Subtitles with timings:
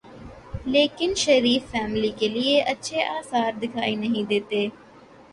[0.65, 4.67] لیکن شریف فیملی کے لیے اچھے آثار دکھائی نہیں دیتے۔